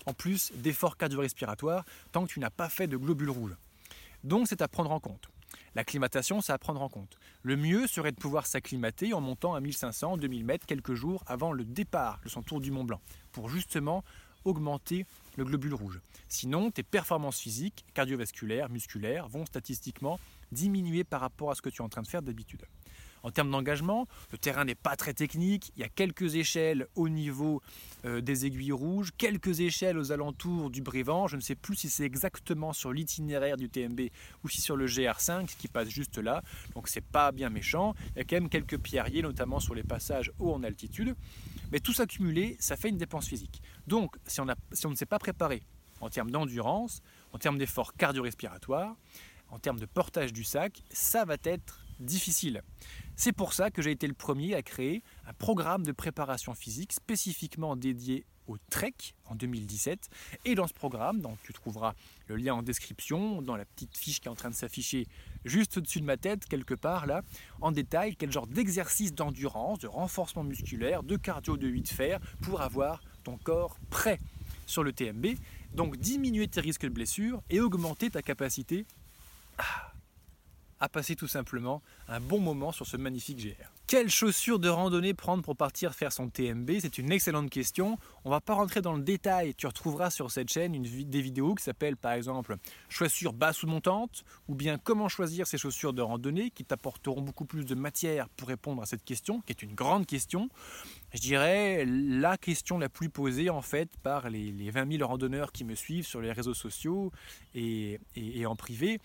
[0.06, 3.56] en plus d'effort cardio-respiratoire tant que tu n'as pas fait de globules rouges.
[4.24, 5.31] Donc c'est à prendre en compte.
[5.74, 7.16] L'acclimatation, c'est à prendre en compte.
[7.42, 11.52] Le mieux serait de pouvoir s'acclimater en montant à 1500, 2000 mètres quelques jours avant
[11.52, 13.00] le départ de son tour du Mont Blanc,
[13.32, 14.04] pour justement
[14.44, 15.06] augmenter
[15.36, 16.00] le globule rouge.
[16.28, 20.18] Sinon, tes performances physiques, cardiovasculaires, musculaires, vont statistiquement
[20.50, 22.66] diminuer par rapport à ce que tu es en train de faire d'habitude.
[23.22, 25.72] En termes d'engagement, le terrain n'est pas très technique.
[25.76, 27.62] Il y a quelques échelles au niveau
[28.04, 31.28] euh, des aiguilles rouges, quelques échelles aux alentours du Brévent.
[31.28, 34.00] Je ne sais plus si c'est exactement sur l'itinéraire du TMB
[34.42, 36.42] ou si sur le GR5 qui passe juste là.
[36.74, 37.94] Donc c'est pas bien méchant.
[38.14, 41.14] Il y a quand même quelques pierriers, notamment sur les passages hauts en altitude.
[41.70, 43.62] Mais tout s'accumuler, ça fait une dépense physique.
[43.86, 45.62] Donc si on, si on ne s'est pas préparé
[46.00, 47.00] en termes d'endurance,
[47.32, 48.96] en termes d'efforts cardio-respiratoires,
[49.48, 52.62] en termes de portage du sac, ça va être difficile.
[53.16, 56.92] C'est pour ça que j'ai été le premier à créer un programme de préparation physique
[56.92, 58.94] spécifiquement dédié au trek
[59.26, 60.08] en 2017.
[60.44, 61.94] Et dans ce programme, tu trouveras
[62.26, 65.06] le lien en description, dans la petite fiche qui est en train de s'afficher
[65.44, 67.22] juste au-dessus de ma tête, quelque part là,
[67.60, 72.60] en détail, quel genre d'exercice d'endurance, de renforcement musculaire, de cardio de 8 fer pour
[72.60, 74.18] avoir ton corps prêt
[74.66, 75.26] sur le TMB.
[75.74, 78.84] Donc diminuer tes risques de blessure et augmenter ta capacité
[80.82, 83.70] à passer tout simplement un bon moment sur ce magnifique GR.
[83.86, 87.98] Quelles chaussures de randonnée prendre pour partir faire son TMB C'est une excellente question.
[88.24, 89.54] On va pas rentrer dans le détail.
[89.54, 92.56] Tu retrouveras sur cette chaîne des vidéos qui s'appellent par exemple
[92.88, 97.44] chaussures basses ou montantes ou bien comment choisir ces chaussures de randonnée qui t'apporteront beaucoup
[97.44, 100.48] plus de matière pour répondre à cette question qui est une grande question.
[101.14, 105.64] Je dirais la question la plus posée en fait par les, 20 000 randonneurs qui
[105.64, 107.12] me suivent sur les réseaux sociaux
[107.54, 107.98] et,
[108.46, 108.98] en privé,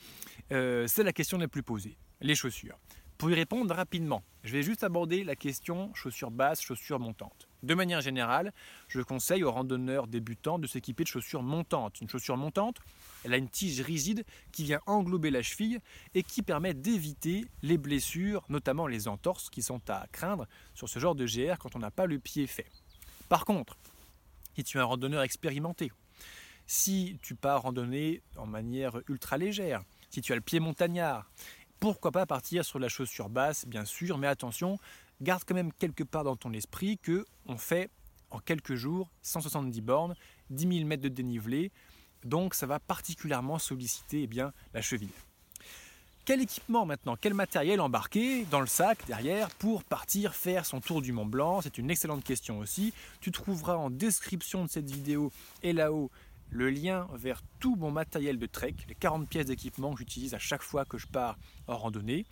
[0.54, 2.80] euh, c'est la question la plus posée, les chaussures.
[3.18, 7.47] Pour y répondre rapidement, je vais juste aborder la question chaussures basses, chaussures montantes.
[7.64, 8.54] De manière générale,
[8.88, 12.00] je conseille aux randonneurs débutants de s'équiper de chaussures montantes.
[12.02, 12.78] Une chaussure montante,
[13.24, 15.80] elle a une tige rigide qui vient englober la cheville
[16.14, 21.00] et qui permet d'éviter les blessures, notamment les entorses qui sont à craindre sur ce
[21.00, 22.68] genre de GR quand on n'a pas le pied fait.
[23.28, 23.76] Par contre,
[24.56, 25.92] si tu es un randonneur expérimenté,
[26.68, 31.30] si tu pars randonner en manière ultra légère, si tu as le pied montagnard,
[31.80, 34.80] pourquoi pas partir sur la chaussure basse, bien sûr, mais attention,
[35.22, 37.90] garde quand même quelque part dans ton esprit que on fait
[38.30, 40.16] en quelques jours 170 bornes,
[40.50, 41.72] 10 000 mètres de dénivelé,
[42.24, 45.10] donc ça va particulièrement solliciter eh bien, la cheville.
[46.26, 47.16] Quel équipement maintenant?
[47.16, 51.62] Quel matériel embarquer dans le sac derrière pour partir faire son tour du Mont Blanc?
[51.62, 52.94] C'est une excellente question aussi.
[53.22, 55.32] Tu trouveras en description de cette vidéo
[55.64, 56.12] et là-haut
[56.50, 60.40] le lien vers tout mon matériel de trek, les 40 pièces d'équipement que j'utilise à
[60.40, 62.26] chaque fois que je pars en randonnée.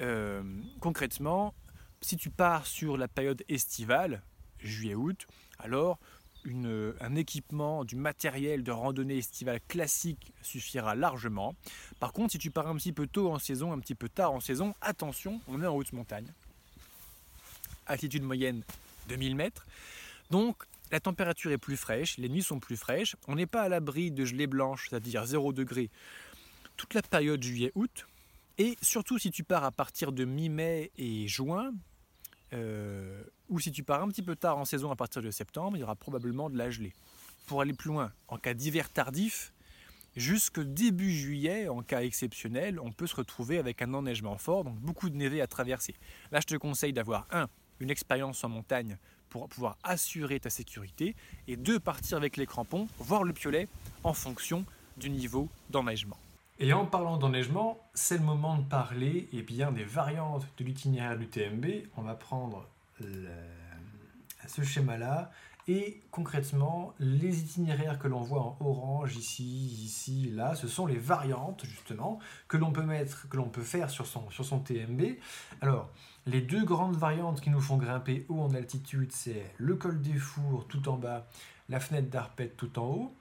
[0.00, 0.42] Euh,
[0.80, 1.52] concrètement,
[2.02, 4.22] si tu pars sur la période estivale,
[4.58, 5.26] juillet-août,
[5.58, 5.98] alors
[6.44, 11.54] un équipement, du matériel de randonnée estivale classique suffira largement.
[12.00, 14.32] Par contre, si tu pars un petit peu tôt en saison, un petit peu tard
[14.32, 16.26] en saison, attention, on est en haute montagne.
[17.86, 18.62] Altitude moyenne
[19.08, 19.66] 2000 mètres.
[20.30, 23.16] Donc, la température est plus fraîche, les nuits sont plus fraîches.
[23.28, 25.90] On n'est pas à l'abri de gelée blanche, c'est-à-dire 0 degré,
[26.76, 28.06] toute la période juillet-août.
[28.58, 31.72] Et surtout si tu pars à partir de mi-mai et juin,
[32.52, 35.76] euh, ou si tu pars un petit peu tard en saison à partir de septembre,
[35.76, 36.92] il y aura probablement de la gelée.
[37.46, 39.52] Pour aller plus loin, en cas d'hiver tardif,
[40.16, 44.76] jusque début juillet, en cas exceptionnel, on peut se retrouver avec un enneigement fort, donc
[44.76, 45.94] beaucoup de névé à traverser.
[46.30, 47.48] Là, je te conseille d'avoir un,
[47.80, 51.16] une expérience en montagne pour pouvoir assurer ta sécurité,
[51.48, 53.66] et deux, partir avec les crampons, voir le piolet
[54.04, 54.64] en fonction
[54.98, 56.18] du niveau d'enneigement.
[56.62, 61.26] Et en parlant d'enneigement, c'est le moment de parler bien, des variantes de l'itinéraire du
[61.26, 61.66] TMB.
[61.96, 62.68] On va prendre
[64.46, 65.32] ce schéma-là.
[65.66, 70.98] Et concrètement, les itinéraires que l'on voit en orange ici, ici, là, ce sont les
[70.98, 75.16] variantes justement que l'on peut mettre, que l'on peut faire sur son, sur son TMB.
[75.62, 75.90] Alors,
[76.26, 80.14] les deux grandes variantes qui nous font grimper haut en altitude, c'est le col des
[80.14, 81.26] Fours tout en bas,
[81.68, 83.16] la fenêtre d'Arpette tout en haut.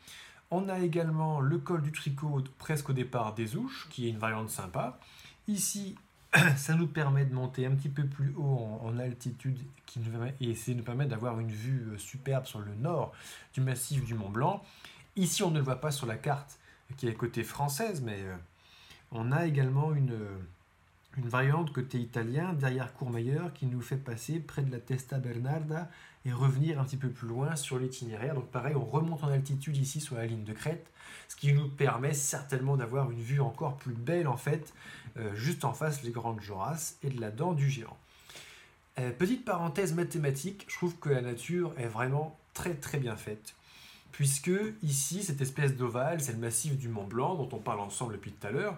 [0.51, 4.17] On a également le col du tricot presque au départ des ouches, qui est une
[4.17, 4.99] variante sympa.
[5.47, 5.95] Ici,
[6.57, 9.59] ça nous permet de monter un petit peu plus haut en, altitude
[10.39, 13.11] et ça nous permet d'avoir une vue euh, superbe sur le nord
[13.53, 14.63] du massif du Mont Blanc.
[15.15, 16.59] Ici, on ne le voit pas sur la carte
[16.95, 18.35] qui est côté française, mais euh,
[19.11, 20.17] on a également une,
[21.17, 25.89] une variante côté italien derrière Courmayeur qui nous fait passer près de la Testa Bernarda
[26.25, 28.35] et revenir un petit peu plus loin sur l'itinéraire.
[28.35, 30.87] Donc pareil, on remonte en altitude ici sur la ligne de crête,
[31.27, 34.73] ce qui nous permet certainement d'avoir une vue encore plus belle en fait,
[35.17, 37.97] euh, juste en face des grandes Joras et de la dent du géant.
[38.99, 43.55] Euh, petite parenthèse mathématique, je trouve que la nature est vraiment très très bien faite
[44.11, 44.51] puisque
[44.83, 48.31] ici, cette espèce d'ovale, c'est le massif du Mont Blanc dont on parle ensemble depuis
[48.31, 48.77] tout à l'heure.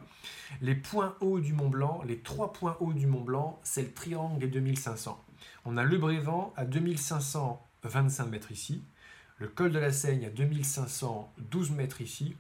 [0.61, 3.91] Les points hauts du Mont Blanc, les trois points hauts du Mont Blanc, c'est le
[3.91, 5.21] triangle des 2500.
[5.65, 8.83] On a le Brévent à 2525 mètres ici,
[9.39, 12.35] le col de la Seigne à 2512 mètres ici,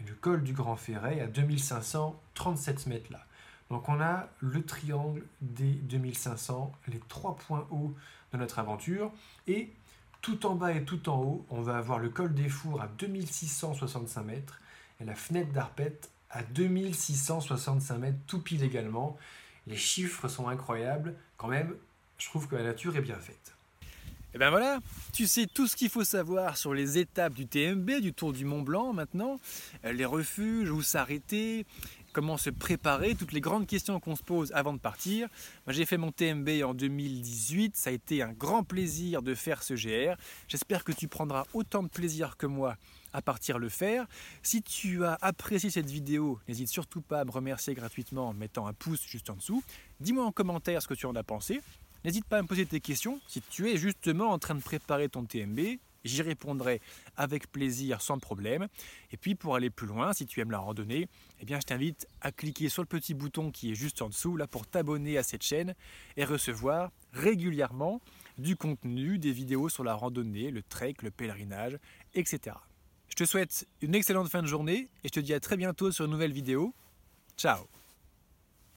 [0.00, 3.24] et le col du Grand Ferret à 2537 mètres là.
[3.70, 7.94] Donc on a le triangle des 2500, les trois points hauts
[8.32, 9.12] de notre aventure,
[9.46, 9.72] et
[10.22, 12.86] tout en bas et tout en haut, on va avoir le col des Fours à
[12.86, 14.60] 2665 mètres
[15.00, 19.18] et la fenêtre d'Arpette à 2665 mètres, tout pile également.
[19.66, 21.14] Les chiffres sont incroyables.
[21.36, 21.74] Quand même,
[22.18, 23.54] je trouve que la nature est bien faite.
[24.34, 24.78] Et ben voilà,
[25.12, 28.46] tu sais tout ce qu'il faut savoir sur les étapes du TMB, du Tour du
[28.46, 29.38] Mont Blanc maintenant,
[29.84, 31.66] euh, les refuges, où s'arrêter,
[32.12, 35.28] comment se préparer, toutes les grandes questions qu'on se pose avant de partir.
[35.68, 39.74] J'ai fait mon TMB en 2018, ça a été un grand plaisir de faire ce
[39.74, 40.16] GR.
[40.48, 42.76] J'espère que tu prendras autant de plaisir que moi
[43.12, 44.06] à partir le faire.
[44.42, 48.66] Si tu as apprécié cette vidéo, n'hésite surtout pas à me remercier gratuitement en mettant
[48.66, 49.62] un pouce juste en dessous.
[50.00, 51.60] Dis-moi en commentaire ce que tu en as pensé.
[52.04, 55.08] N'hésite pas à me poser tes questions si tu es justement en train de préparer
[55.08, 56.80] ton TMB J'y répondrai
[57.16, 58.68] avec plaisir, sans problème.
[59.10, 61.08] Et puis pour aller plus loin, si tu aimes la randonnée,
[61.40, 64.36] eh bien je t'invite à cliquer sur le petit bouton qui est juste en dessous
[64.36, 65.74] là pour t'abonner à cette chaîne
[66.16, 68.00] et recevoir régulièrement
[68.38, 71.78] du contenu, des vidéos sur la randonnée, le trek, le pèlerinage,
[72.14, 72.56] etc.
[73.08, 75.92] Je te souhaite une excellente fin de journée et je te dis à très bientôt
[75.92, 76.74] sur une nouvelle vidéo.
[77.36, 77.81] Ciao